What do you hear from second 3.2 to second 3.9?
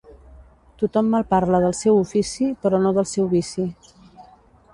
vici.